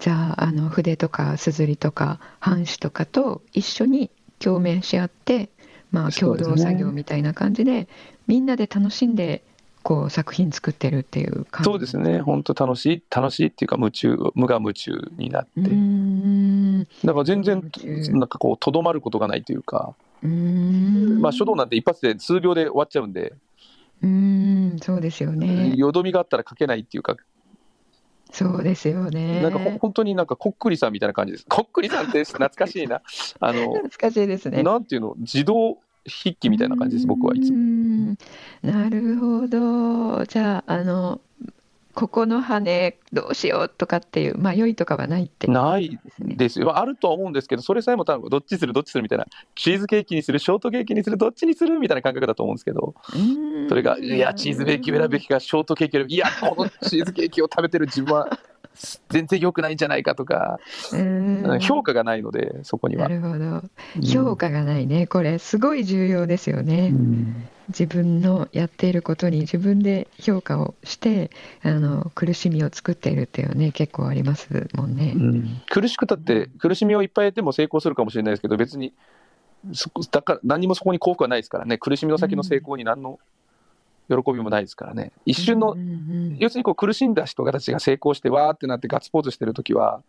[0.00, 5.50] じゃああの筆とか硯とか半紙とかと一緒に共鳴し合って、
[5.92, 7.88] まあ、共同作業みたいな感じで
[8.26, 9.44] みんなで楽しんで
[9.82, 11.70] こう作品作ってるっていう感じ。
[11.70, 15.60] そうですね、本当楽しい、楽しいっていうか、夢中、無我夢中になって、
[17.04, 17.70] だから全然
[18.12, 23.34] なんかこう、とどまることがないというか、まあ、書道なんて一発で数秒で終わっちゃうんで、
[24.02, 24.08] うー
[24.76, 25.74] んそうですよね。
[25.76, 27.16] よどみがあったら書けないっていうか、
[28.32, 29.40] そうですよね。
[29.42, 31.46] なんかほ本当になんかこっくりさんみたいな感じです。
[31.48, 33.02] こっくりさんって懐かしいな。
[33.40, 34.62] あの、懐かしいですね。
[34.62, 37.58] なんていうの、自動筆記みたいな感じです、僕はいつも。
[37.58, 38.16] ん。
[38.62, 40.24] なるほど。
[40.24, 41.20] じゃああの
[41.94, 46.34] ここの羽どうしようとかっていう迷いとかはないってないですね。
[46.36, 46.66] ですよ。
[46.66, 52.94] まああるとは思うんですけど、それさえも多分どっちする、どっちするみたいな、チーズケーキにする、ショートケーキにする、どっちにするみたいな感覚だと思うんですけど、
[53.68, 58.38] それが、いや、チーズケーキを選ぶべきか、ショートケーキを選ぶ、いや、このチーズケーキを食べてる自分は
[59.10, 60.58] 全然良くないんじゃないかとか、
[61.60, 63.08] 評価がないので、そこには。
[63.08, 63.62] なるほど。
[64.02, 65.06] 評価がないね。
[65.06, 71.30] これすごい重要ですよね、うん自分のやっていることに自分で評価をして
[71.62, 75.12] あの苦しみを作っているっていうね結構ありますもんね。
[75.16, 75.18] う。
[75.18, 75.62] ん。
[75.68, 78.92] 苦しくたって、苦しみをいっぱい得ても成功するかもしれないですけど、別に、
[80.10, 83.18] だから何もそこに幸福はないですからね、苦しみの先の成功に何の
[84.08, 90.02] 喜びもないですからね、一瞬のうんうん要するにこう苦しんだ人たちが成功してわーってなってガッツポーズしてるときは、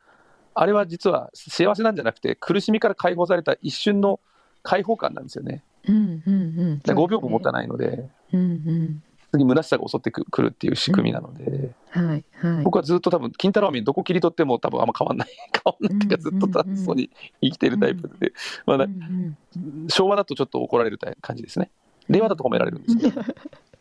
[0.56, 4.20] あれは実は幸せなんじゃなくて、苦しみから解放された一瞬の
[4.64, 5.64] 解放感なんですよね。
[5.88, 6.36] うんうんう
[6.76, 7.54] んだから5秒も持たい。
[7.54, 12.64] ないので、うんうん次、虚しさが襲ってくるっていう仕組みなので、はいはい。
[12.64, 17.10] 僕はずっと多分、金太郎飴どこ切り取っても多分あんま変わんない、変わんないっていうか、ずっと楽しそうに
[17.42, 18.34] 生きてるタイプで、
[18.68, 21.72] まあなうんうん昭和だとちょっと怒られる感じですね。
[22.10, 23.24] 令和だと褒められるんですけど、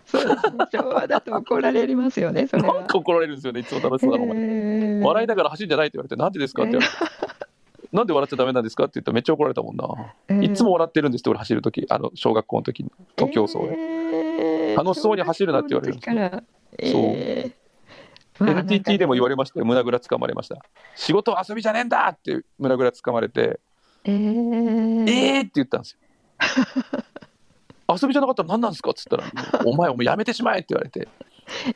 [0.07, 0.67] そうですね。
[0.73, 2.47] 昭和だと怒られますよね。
[2.47, 2.97] それはなんか。
[2.97, 4.41] 怒られるんですよね、いつも楽しそうなまま。
[4.41, 7.22] へー笑いながら走るんじゃないって言われて、なんでですかって言われて。
[7.93, 8.85] なんで笑っちゃダメなんですか？
[8.85, 9.87] って言ったらめっちゃ怒られたもんな。
[10.29, 10.53] えー。
[10.53, 12.85] いつも笑ってるんですって俺走るとき、あの、小学校の時
[13.19, 13.77] の競争で。
[13.77, 14.77] えー。
[14.83, 16.43] 楽しそうに走るなって言われる小学校の時から。
[16.79, 17.53] えー。
[18.39, 20.57] まあ NTT でも言われまましたよ、胸ぐらつかまれました。
[20.97, 22.09] 仕事は遊びじゃねえんだ！
[22.09, 23.61] って胸ぐらつかまれて、
[24.05, 25.43] えーえー！
[25.43, 25.99] って言ったんですよ。
[27.89, 28.91] 遊びじゃなかったら何なんですか？
[28.91, 29.25] っつったら、
[29.67, 30.61] お前、お前やめてしまえ！
[30.61, 31.09] って言われて、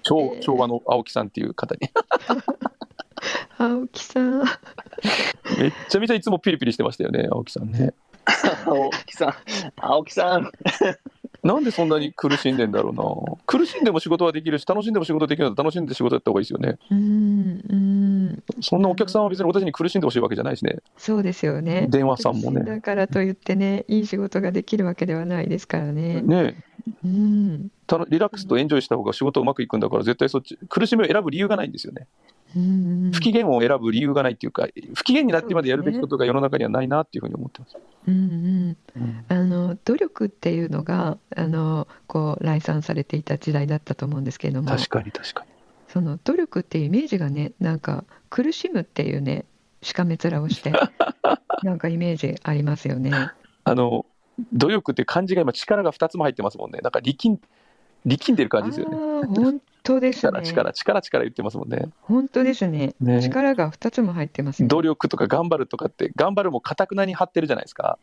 [0.03, 0.43] 超えー。
[0.43, 1.91] 昭和の青木さんっていう方に、
[3.59, 4.39] 青木さん
[5.59, 7.95] めっちゃめちゃいつもピリピリしてましたよね、青木さんね。
[8.67, 9.35] 青木さん、
[9.77, 10.51] 青木さん。
[11.43, 13.39] なんでそんなに苦しんでんだろうな。
[13.47, 16.77] 苦しんでも仕事はできるし、楽しんでも仕事できるんだったら楽しんで仕事やった方がいいですよね。
[16.91, 20.79] うんうんそんなお客さんは別に私に苦しんでほしいわけじゃないしね。
[20.97, 26.65] そうですよね電話さんもねだからといってねいい仕事ができるわけではないですからねね
[27.05, 32.07] うんたのリラックスとエンジョイした方が仕事うまくいくんだから、絶対そっち、苦しみを選ぶ理由がないんですよね。
[32.55, 37.77] うん不機嫌を選ぶ理由がないっていうか、不機嫌になってまでやるべきことが世の中にはないなっていうふうに思ってます。
[38.07, 45.51] うんうんあの努力っていうのがあのこう来賛されていた時代だったと思うんですけれども確かに確かに。
[45.89, 49.45] その努力っていうイメージがねなんか苦しむっていうね
[49.83, 50.73] しかめ面をして
[51.63, 53.13] なんかイメージありますよね。
[53.65, 54.07] あの、
[54.53, 56.81] 努力って漢字が今力が2つも入ってますもんね。
[56.83, 57.41] なんか力ん、
[58.07, 58.97] 力んでる感じですよね。
[59.27, 60.47] 本当です力、ね。
[60.47, 61.91] 力、力、力言ってますもんね。
[62.03, 62.95] 本当ですね。
[63.01, 64.69] ね力が2つも入ってますね。
[64.69, 67.99] 努力とか頑張るとかって、頑張るもかたくなに張ってるじゃないですか。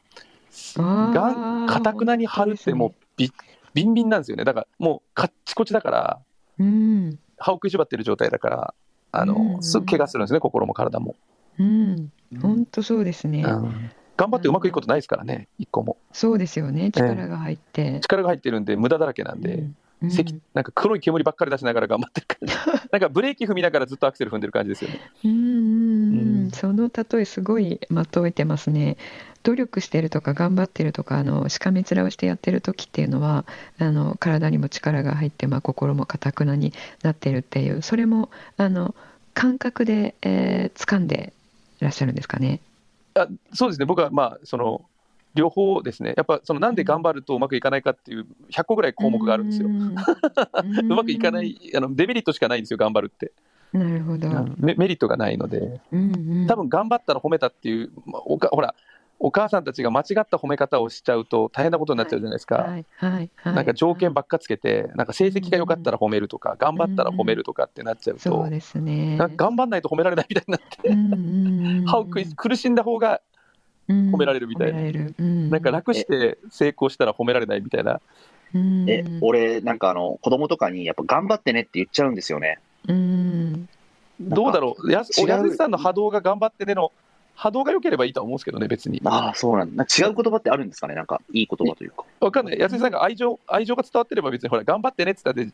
[0.78, 3.32] かたくなに張るってもうび、
[3.74, 4.44] ビンビンなんですよね。
[4.44, 6.20] だからもうカッチコチだから、
[6.60, 8.74] うん、歯を食いしばってる状態だから、
[9.12, 11.16] あうんの、すぐ怪我するんですね、心も体も。
[11.60, 12.12] うん、
[12.42, 13.44] 本当そうですね。
[13.44, 15.98] うん頑張ってうまくいくことないですからね、一個も。
[16.12, 16.92] そうですよね。
[16.92, 18.00] 力が入って。
[18.00, 19.76] 力が入ってるんで、無駄だらけなんで、うんうん
[20.10, 22.56] せきなんか黒い煙ばっかり出しながら頑張ってる感じ。
[22.92, 25.00] なんかブレーキ踏みながらずっとアクセル踏んでる感じですよね。
[25.24, 28.98] うんその例えすごいまとえてますね。
[29.44, 33.46] 努力してるとか頑張ってるとかあのしかめ面をしてやってる時っていうのは
[33.78, 38.96] あの体にも力が入って、まあ、心もかたくなになってるっていうそれもあの
[39.34, 41.34] 感覚で、えー掴んで
[41.82, 42.62] いらっしゃるんですかね。
[43.16, 44.86] あそうですね、僕はまあ、その、
[45.36, 49.67] 両方ですね、やっぱそのなんで頑張るとうまくいかないかっていう100個ぐらい項目があるんですよ。
[49.67, 53.32] う うまくいかない、あのデメリットしかないんですよ、頑張るって。
[53.74, 54.30] なるほど。
[54.58, 56.48] メメリットがないので、うんうん。
[56.48, 58.76] 多分頑張ったら褒めたっていう、まあおかほら、
[59.19, 62.58] お母さんたちが間違った褒め方をしちゃうと大変なことになっちゃうじゃないですか。
[62.58, 69.17] はいはいはい、なんか条件ばっかつけて、なんか成績が良かったら褒めるとか、頑張ったら褒めるとかってなっちゃうと、そうですね。
[69.17, 73.22] 頑張んないと褒められないみたいになって、うんうんうん 歯を苦しんだ方が、
[73.89, 74.80] 褒められるみたいな。
[75.19, 75.50] うん。
[75.50, 78.00] なんか楽して成功したら褒められないみたいな、
[78.54, 78.89] うん。
[78.89, 82.60] え、俺、なんかあの、子供とかに、やっぱ頑張ってねって言っちゃうんですよね。
[82.88, 83.67] うん。
[84.22, 86.91] どうだろう、やすやすさんの波動が頑張ってねの、
[87.36, 89.02] 波動が良ければいいとは思うんですけどね、別に。
[89.04, 89.84] ああ、そうなんだ。
[89.86, 90.93] 違う言葉ってあるんですかね？
[90.93, 92.04] なんか、いい言葉というか。
[92.19, 95.52] わかんない、安井さんが愛情愛情が伝わってれば、別にほら、頑張ってねって言ったって、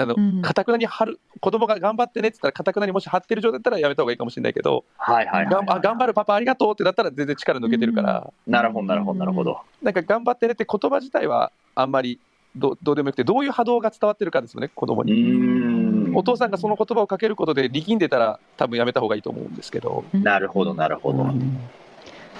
[0.00, 9.60] あのうんかたくなに張る、子供が頑張ってねって言ったら、かたくなにもし張ってる状態だったらやめた方がいいかもしれないけど、はいはいはい、がんあ頑張るパパありがとうってなったら全然力抜けてるから、なるほど、なるほど、なるほど。
[9.82, 12.20] なんか頑張ってねって言葉自体はあんまり
[12.56, 16.14] どどうでもよくて、どういう波動が伝わってるかですよね、子供うに。
[16.14, 20.04] お父さんがその言葉をかけることで力んでたら、多分やめた方がいいと思うんですけど。
[20.12, 21.26] なるほど、なるほど。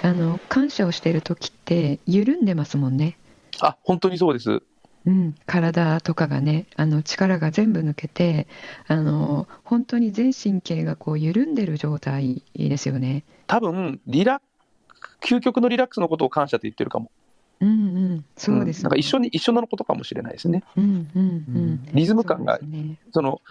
[0.03, 3.17] あの感謝をしている時って緩んでますもんね。
[3.61, 4.61] あ本当にそうです。
[5.07, 8.45] うん、体とかがねあの力が全部抜けて
[8.87, 13.23] あの本当に全神経がこう緩んでる状態ですよね。
[13.47, 14.41] 多分リラ
[15.21, 17.09] 究極のリラックスのことを感謝って言ってるかも。
[17.61, 17.73] うんう
[18.15, 20.63] ん、そうです、んなんか一緒に一緒なことかもしれないですね。
[20.75, 23.41] うんうんうん、リズム感がそねその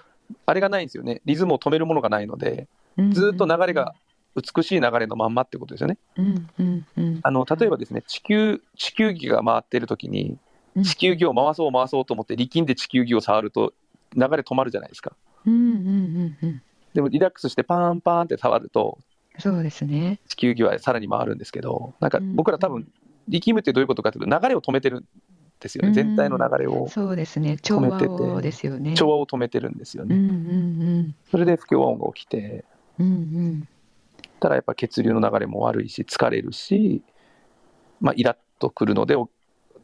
[0.45, 1.23] あれがないんですよね。
[1.25, 2.69] リズムを止めるものがないので、
[3.13, 3.95] ずっと流れが
[4.37, 5.97] 美しい流れのまんまってことですよね。
[6.19, 10.39] うんうんうんあの例えばですね、地球地球儀が回ってる時に
[10.83, 13.73] 地球儀を回そう回そうと思って力んで地球儀を触ると
[14.15, 15.17] 流れ止まるじゃないですか。
[15.47, 16.63] うんうんうんうん
[16.95, 18.99] でもリラックスしてパーンパーンって触ると
[19.39, 20.19] そうですね。
[20.29, 22.91] 地球儀はさらに回るんですけど、なんかうん僕ら多分
[23.29, 25.05] 力むってどういうことかというと流れを止めてるん
[25.61, 25.89] ですよね。
[25.89, 27.59] うん全体の流れをそうですね。
[27.59, 28.95] 調和をですよね。
[28.95, 30.17] 調和を止めてるんですよね。
[30.17, 32.65] うんうんそれで不協和音が起きて、
[32.99, 33.69] うんうん
[34.39, 37.03] ただやっぱ血流の流れも悪いし疲れるし、
[38.01, 39.29] まあイラッとくるのでお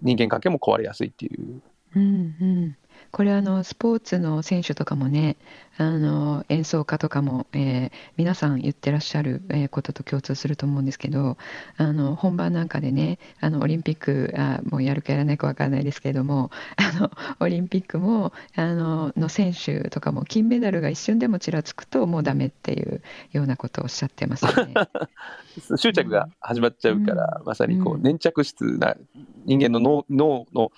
[0.02, 1.62] 人間関係も壊れやすいっていう。
[1.94, 2.76] うんうん
[3.12, 5.36] これあのスポーツの選手とかもね
[5.76, 11.36] あの演奏家とかも、えー皆さん言ってらっしゃる、えーことと共通すると思うんですけど
[11.76, 24.74] あの本番なんかでねあのオリンピックあもうやるかやらないかわからないですけれどもあのオリンピックもあのの選手とかも金メダルが一瞬でもちらつくともうダメっていうようなことをおっしゃってますよね。
[25.76, 28.96] 執着が始まっちゃうから、まさにこううん粘着質な
[29.44, 30.72] 人間の脳脳の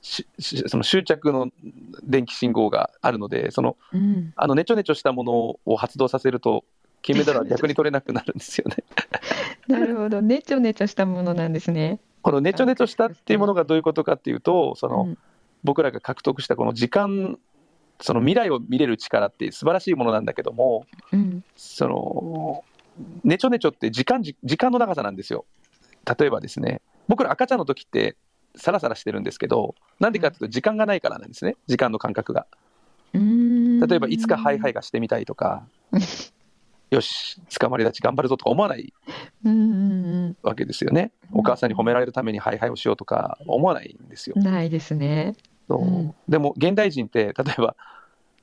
[0.00, 1.50] その執着の
[2.02, 5.32] 電気信号があるので、そのうんあのネチョネチョしたもの
[5.64, 6.64] を発動させると、
[7.02, 8.84] 金メダルは逆に取れなくなるんですよね。
[9.68, 12.00] なるほど、ねちょねちょしたものなんですね。
[12.22, 15.18] このネチョネチョしたっていうものがどういうことかっていうと、その、うん
[15.64, 17.38] 僕らが獲得したこの時間、
[18.00, 22.64] その未来を見れる力って素晴らしいものなんだけども、うんその
[23.24, 25.46] ネチョネチョって時間じ時間の長さなんですよ。
[26.18, 28.16] 例えばですね、僕ら赤ちゃんの時って
[28.56, 32.46] サラサラしてるんですけど、なんでかっていうと時間がないからなんですね、時間の感覚が。
[33.12, 35.66] 例えばいつかハイハイがしてみたいとか、
[36.90, 38.92] よし、捕まり立ち頑張るぞとか思わない
[40.42, 41.12] わけですよね。
[41.32, 44.34] お母さんに褒められるためにハイハイをしようとか思わないんですよ。
[44.36, 44.40] う。
[44.40, 45.34] んないですね。
[45.68, 45.82] そう。
[45.82, 46.14] うん。
[46.28, 47.76] でも現代人って例えば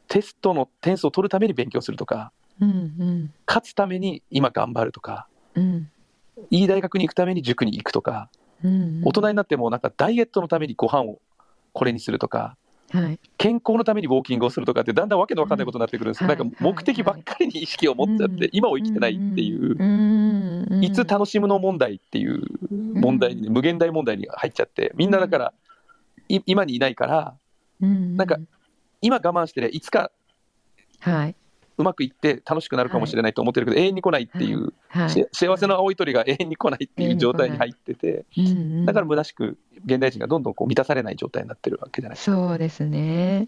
[0.08, 3.34] テストの点数を取るために勉強するとかうんうん。
[3.48, 5.90] 勝つために今頑張るとかうん。
[6.50, 8.41] いい大学に行くために塾に行くとかうん
[9.04, 11.20] 大人になってもなんかダイエットのためにご飯を
[11.74, 12.58] これにするとか
[12.92, 13.20] はい。
[13.38, 18.50] 健康のためにウォーキングをするとかってだんだんわけのわかんないことになってくるんですよ、うんなんか目的ばっかりに意識を持っちゃって、うん。
[18.52, 25.54] 今を生きてないっていう、いつ楽しむの問題っていう問題に、無限大問題に入っちゃってみんなだから
[26.28, 27.36] い今にいないから
[27.82, 28.18] うん。
[28.18, 28.38] なんか
[29.02, 30.12] 今我慢してりゃいつか
[31.00, 31.36] はい
[31.82, 35.10] うまくいって楽しくなるかもしれないと思ってるけど、永遠に来ないっていう、はい。
[35.10, 38.86] し幸せの青い鳥が永遠に来ないっていう状態に入ってて、うんうん。
[38.86, 43.48] だから虚しく現代人がどんどんこう満たされない状態になってるわけじゃないですそうですね。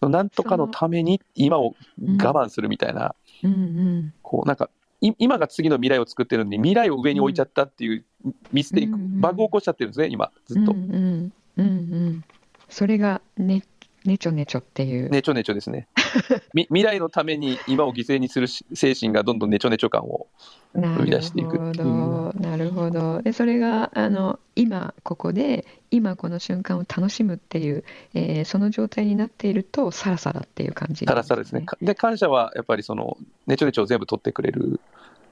[0.00, 0.08] か。
[0.08, 3.52] なんとかのために今を我慢するみたいな、うん。
[3.52, 8.04] うんこうなんかい今が次の未来を作ってるのに未来を上に置いちゃったっていう
[8.52, 9.20] ミステイク、うんうん。
[9.20, 11.32] バグを起こしちゃってるんですね今ずっと、うんうん。
[11.56, 12.24] うんうん。
[12.68, 13.62] それがね
[14.04, 15.10] ねちょねちょっていう。
[15.10, 15.88] ねちょねちょですね。
[16.54, 20.26] み未来のために今を犠牲にするし精神がどんどんねちょねちょ感を
[20.74, 21.56] な生み出していく。
[21.56, 23.22] っていうるほど、なるほど。
[23.22, 27.84] で、それがあの今ここで今この瞬間を楽しむっていう、
[28.14, 31.64] えーその状態になっているとサラサラっていう感じ、さらさらですね。
[31.80, 34.80] で感謝はやっぱりそのねちょねちょを全部取ってくれる。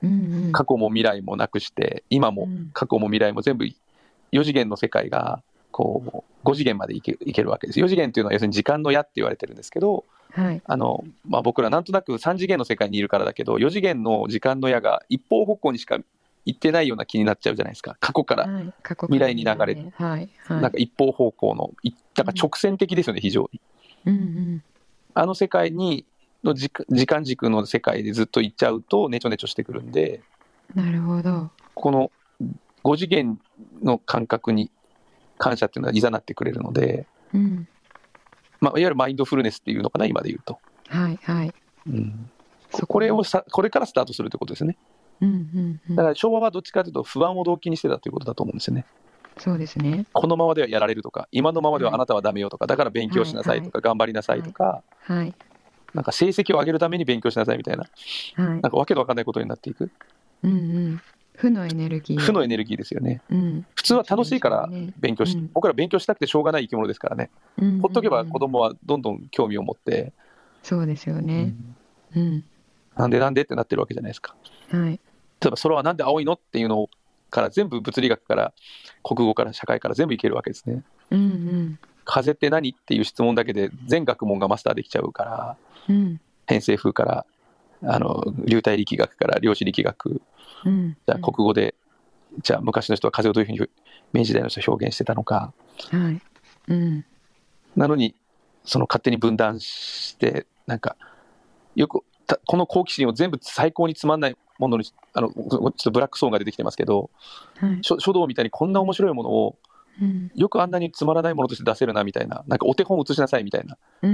[0.03, 2.71] うんうん、過去も未来もなくして今もうん。
[2.73, 3.67] 過去も未来も全部
[4.33, 7.81] 4次元の世界がこう5次元までいけいけるわけです。
[7.81, 10.63] 4次元っていうのは要するに時間の矢って言われてるんですけどはい。
[10.65, 15.99] あの、まあ、僕らなんとなく3次元の世界にいるからだけど4次元の時間の矢が一方方向にしか
[16.47, 17.97] 行ってないような気になっちゃうじゃないですか。
[18.01, 18.49] 過去から。
[19.03, 19.75] 未来に流れ。
[19.75, 20.31] て、はい。
[20.45, 23.61] はい、なんか一方方向のいだから直線的ですよね非常に。
[24.07, 24.63] うんうん。
[25.15, 26.07] あの世界に
[26.45, 30.23] の時間時間軸の世界でずっと行っちゃうとネチョネチョしてくるんで
[30.75, 31.51] なるほど。
[31.75, 32.11] この
[32.85, 33.39] 5次元
[33.83, 34.71] の感覚に
[35.41, 37.67] 感謝っていうのは誘ってくれるので、うん、
[38.61, 41.55] まあ、いわゆるマインドフルネスっていうのかな今で言うと、はいはい。
[41.87, 42.31] うん、
[42.75, 44.77] そこれをさこれからスタートするってことですね。
[45.23, 45.97] うんうんうん。
[45.97, 48.85] だから昭和はどっちかというと不安を動機にしてたということだと思うんですよね。
[49.39, 50.05] そうですね。
[50.13, 55.35] このままではやられるとか今のままではあなたはダメよとかだから勉強しなさいとか頑張りなさいとかはい
[55.95, 57.85] なんか成績を上げるために勉強しなさいみたいな。
[58.37, 58.49] はい。
[58.49, 58.61] なん。
[58.61, 59.91] かわけのわかんないことになっていく。
[60.43, 61.03] うんうん。
[61.41, 62.19] 負のエネルギー。
[62.19, 63.67] 負のエネルギーですよねうん。
[63.75, 70.13] 普通は楽しいから勉強し、うん僕ら勉強したくてしょうがない生き物ですからねうんほっとけば子供はどんどん興味を持って、
[70.63, 71.55] そうですよね。
[72.15, 72.45] うん。
[72.97, 74.35] なんでなんでってなってるわけじゃないですか。
[74.71, 74.91] はい。
[74.91, 74.99] 例
[75.47, 76.91] えば空はなんで青いのっていうの
[77.31, 78.53] から全部物理学から
[79.03, 80.83] 国語から社会から全部いけるわけですね。
[81.11, 81.79] うんうん。
[82.05, 85.57] 風って何っていう質問だけで全学問がマスターできちゃうから
[85.89, 86.21] うん。
[86.47, 87.27] 偏西風から
[87.83, 90.21] あの流体力学から量子力学
[90.65, 90.97] うん。
[91.07, 91.75] じゃあ国語で、
[92.43, 93.71] じゃあ昔の人は風をどういうふうに
[94.13, 95.53] 明治時代の人は表現してたのか
[95.91, 96.21] はい。
[96.69, 97.05] うん。
[97.77, 98.15] なのに
[98.65, 100.97] その勝手に分断してなんか
[101.75, 107.11] よくたこの好奇心を全部最高につまんないものにあのちょっとブラックソーンが出てきてますけど
[107.57, 107.79] はい。
[107.83, 109.57] 書書道みたいにこんな面白いものを
[110.01, 110.31] うん。
[110.35, 113.77] よくあんなにつまらないものとして出せるなみたいななんかお手本を写しなさいみたいな。
[114.03, 114.07] う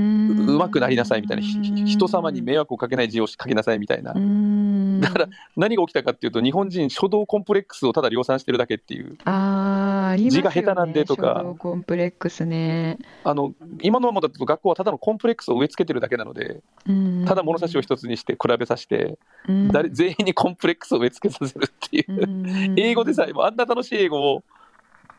[0.58, 1.42] まくなりなさいみたいな。
[1.86, 4.12] 人様に迷惑をかけない字を書きなさいみたいな。
[4.12, 5.00] うん。
[5.00, 9.16] だから何が起きたかっていうと日本人書道コンプレックスをただ量産してるだけっていう。
[9.24, 10.30] あね。
[10.30, 11.44] 字が下手なんでとか。
[11.58, 12.98] コンプレックスね。
[13.24, 17.24] あの今のままだと学校はただのコンプレックスを植え付けてるだけなのでうん。
[17.26, 19.18] ただ物差しを一つにして比べさせて
[19.48, 19.68] うん。
[19.68, 22.74] 誰全員にコンプレックスを植え付けさせるっていう、うん。
[22.78, 24.42] 英語でさえもあんな楽しい英語を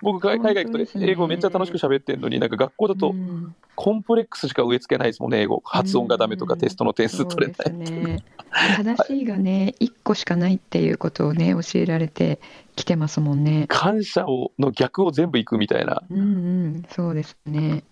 [0.01, 3.13] 僕、海外行くと英語めっちゃ楽しく喋ってるのに、なんか学校だと
[3.75, 5.61] コンプレックスしか植え付けないですもんね、英語。
[5.65, 7.73] 発音がダメとか、テストの点数取れない。
[7.73, 8.23] ね、
[8.75, 12.39] 正しいがね、1個しかないっていうことをね、教えられて
[12.75, 13.65] きてますもんね。
[13.67, 16.03] 感謝をの逆を全部いくみたいな。
[16.09, 17.83] うんうん、そうですね。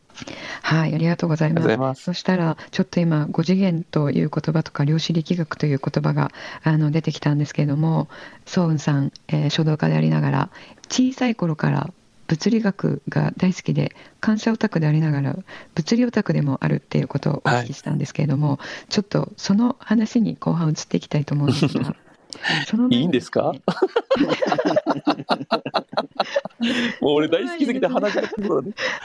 [0.62, 2.04] はい、ありがとうございます。
[2.04, 6.32] そしたら、ちょっと今、5次元という言葉とか、量子力学という言葉が
[6.64, 8.08] あの出てきたんですけれども、
[8.46, 10.50] ソウンさん、えー、書道家でありながら、
[10.90, 11.92] 小さい頃から
[12.28, 15.36] 物理学が大好きで、感謝オタクでありながら、
[15.76, 18.60] 物理オタクでもあるっていうことをお聞きしたんですけれども、はい、
[18.90, 21.96] ちょっとその話に後半移っていきたいと思うんですが。
[22.68, 23.54] そのいいんですか？
[27.02, 28.22] もう俺大好きすぎて話が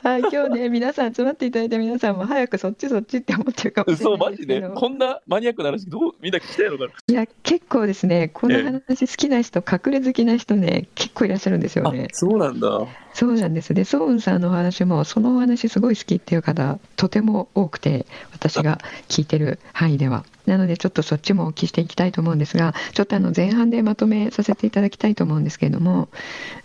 [0.02, 4.62] はい、今日ね、皆さん集まっていただいた皆さんも早くそっちそっちって思ってるかもしれないそう、マジで？
[4.62, 6.90] こんなマニアックな話、どうみんな聞きたいのかな？
[7.06, 12.08] いや、結構ですね、この話好きな人、隠れ好きな人ね、結構いらっしゃるんですよね。
[12.12, 12.86] そうなんだ。
[13.12, 13.74] そうなんです。
[13.74, 20.24] で、ソウンさんのお話も、そのお話すごい好きっていう方、とても多くて、私が聞いてる範囲では。
[20.46, 26.08] なので、ちょっとそっちもお聞きしていきたいと思うんですが、ちょっとあの前半でまとめさせていただきたいと思うんですけれども、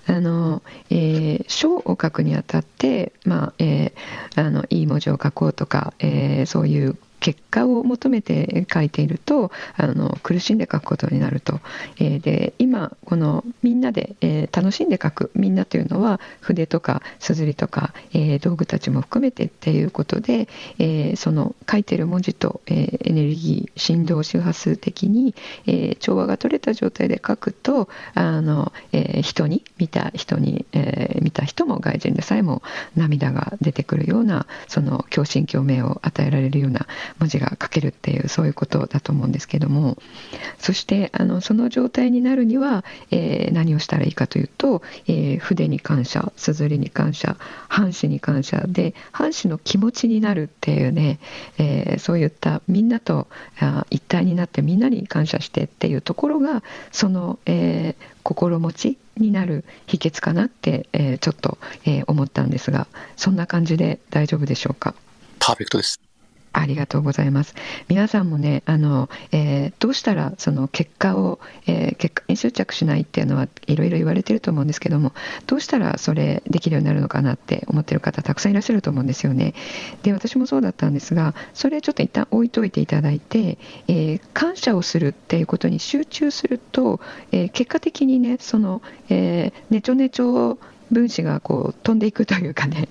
[0.08, 11.59] あの、えー、書を書くにあたって、まあ、えー、あの、いい文字を書こうとか、えー、そういう結果を求めて書いているとあの苦しんで書くことになると、
[11.97, 20.47] えー、で今このみんなで、えー、楽しんで書くみんなというのは筆とか硯とか、えー、道具たちも含めてっていうことで、
[20.80, 25.36] えその書いてる文字と、えエネルギー振動周波数的に、
[25.66, 32.61] え調和が取れた状態で書くとあの、え人に見た人に、え見た人も外人でさえも
[32.95, 36.88] 涙が出てくるようなその共振共鳴を与えられるような
[37.20, 39.97] 文字が書けるっていうそういうことだと思うんですけども。
[40.58, 47.38] そしてあのその状態になるには、えー、何をしたらいいかというと、えー、筆に感謝硯に感謝
[47.68, 48.64] 藩士に感謝。
[48.68, 51.20] で藩士の気持ちになるっていうね、
[51.58, 53.28] えー、そういったみんなと
[53.60, 64.95] あ一体になってみんなに感謝してっていうところがその、え心持ちになる秘訣かなって、えちょっと、え思ったんですがそんな感じで大丈夫でしょうか？
[65.39, 65.99] パーフェクトです。
[66.58, 67.53] ありがとうございます。
[67.89, 75.12] 皆さんもね、あの、えー、どうしたらその結果を、えー、結果に執着しないっていうのはいろいろ言われてると思うんですけども、
[75.47, 79.53] どうしたらそれできるようになるのかなって思ってる方たくさんいらっしゃると思うんですよね。
[80.03, 83.58] で、私もそうだったんですが、それちょっと一旦置いといていただいて、
[83.89, 87.01] えー、感謝をするっていうことに集中すると、
[87.32, 90.58] え結果的にね、その、えねちょねちょ
[90.91, 92.88] 分子がこう飛んでいくというかね、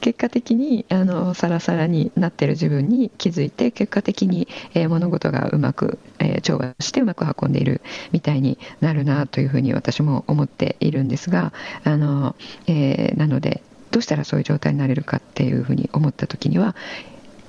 [0.00, 7.80] 結果的にあのサラサラになってる自分に気づいて結果的に、えー、物事がうまく、えー、調和してうまく運んでいる
[8.12, 11.52] みたいになるなというふうに私も思っているんですが
[11.84, 12.34] あの、
[12.66, 16.76] えー、なのでどうしたらそういう状態になれるかっていうふうに思った時には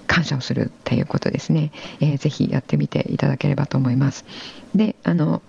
[0.07, 4.25] 感謝をするっていうことですね、えー、ぜひやってみていただければと思います。
[4.75, 5.41] であの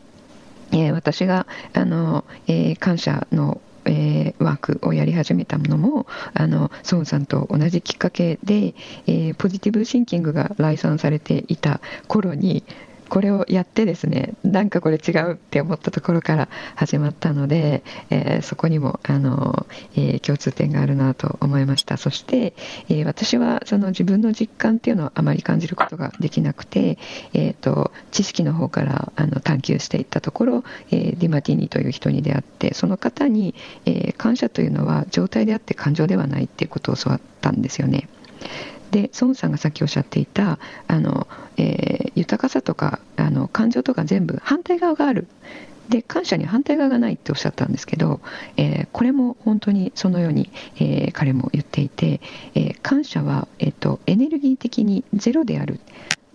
[0.73, 8.74] え、私があの、えー、感謝のえー、ワークをやり始めたものもあのソンさんと同じきっかけで、
[9.07, 12.64] えー、ポジティブシンキングが来賛されていた頃に
[13.13, 22.55] これをやってですねなんかこれ違うって思ったところから始まったので、えー、そこにもあの、えー、共通点があるなと思いましたそして、
[22.89, 26.97] えー、私はその自分の実感っていうのはあまり感じることができなくて、
[27.35, 33.55] えーと、知識の方からあの探求していったところ、えー、ディマティーニという人に出会ってその方に、
[33.85, 38.09] えー、感謝というのは状態であって感情ではないっていうことを教わったんですよね。
[38.93, 41.26] で孫さんがさっきおっしゃっていたあの、
[41.57, 45.26] えー、豊かさとかあの感情とか全部反対側がある。
[45.88, 48.20] で感謝に反対側がないっておっしゃったんですけど、
[48.57, 52.20] えー、これも本当にそのように、えー、彼も言っていて、
[52.55, 55.80] えー、感謝は、えーとエネルギー的にゼロである。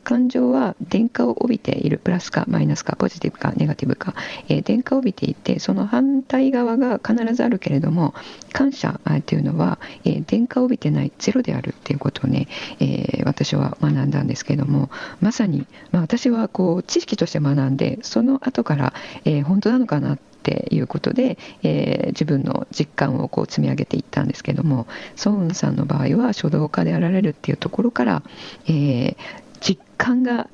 [0.07, 1.97] 感情は電荷を帯びている。
[2.01, 4.13] プラスかマイナスかポジティブかネガティブか、
[4.47, 8.13] えー、電荷を帯びていてその反対側が必ずあるけれども
[8.53, 12.47] 感謝というのは、えー、電荷を帯びてないゼロであるっていうことをね、
[12.79, 14.89] えー、私は学んだんですけども
[15.19, 18.93] まさに、まあ、私はこう知識として学んでその後から、
[19.25, 24.87] えー、本当なのかなっていうことで、えー、自分の実感をこう積み上げていったんですけども
[25.17, 28.23] ソウンさんの場合は書道家であられるっていうところから、
[28.67, 29.17] えー、
[29.59, 30.49] 実感が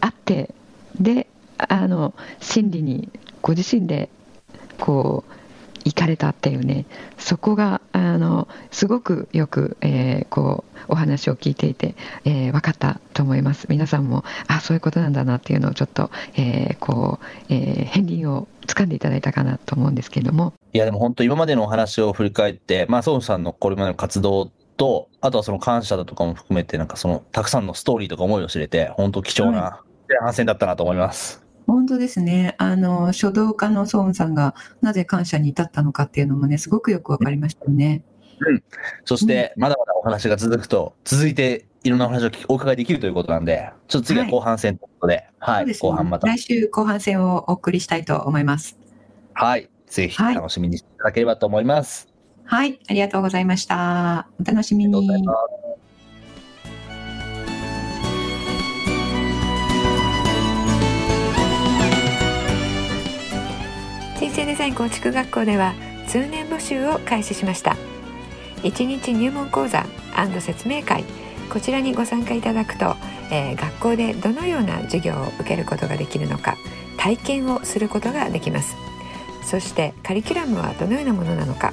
[0.00, 0.54] あって
[1.00, 1.26] で
[1.56, 3.08] あの心理に
[3.42, 4.08] ご自身で
[4.78, 5.32] こう
[5.84, 6.84] 行かれたっていうね
[7.16, 13.66] そこがあのすごくよく、えー、こうお話を聞いていて、えー、分かったと思います。
[13.68, 20.52] 皆さんもあそういうことなんだなっていうのをちょっと、えー、こう、えー、片鱗を掴んでいただいたかなと思うんですけれども。
[20.72, 31.44] いやでも本当今までのお話を振り返ってまあ孫さんのこれまでの活動とあとはその感謝だとかも含めてなんかそのたくさんのストーリーとか思いを知れて本当貴重な前半戦だったなと思います。
[31.66, 32.54] 本当ですね。
[32.56, 38.02] あの、書道家のソーンさんがなぜ感謝に至ったのかっていうのもね、すごくよくわかりましたよね。
[38.40, 38.62] うん。
[39.04, 46.26] そして、まだまだお話が続くと、続いていろんなお話をお伺いできるということなんで、ちょっと次は後半戦ということで、はい、はい、後半また。
[46.26, 48.78] 来週後半戦をお送りしたいと思います。
[49.34, 49.68] はい。
[49.88, 52.06] ぜひ楽しみにしていただければと思います。
[52.06, 52.07] はい、
[52.50, 54.26] ありがとうございました。
[54.40, 55.08] お楽しみに。
[64.18, 65.74] 人生デザイン構築学校では
[66.06, 67.76] 通年募集を開始しました
[68.62, 69.86] 1日入門講座
[70.40, 71.04] 説明会
[71.52, 72.96] こちらにご参加いただくと、
[73.30, 76.56] えー、学校でどのような授業を受けることができるのか
[76.96, 78.74] 体験をすることができます
[79.48, 81.72] そしてカリキュラムはどのようなものなのか、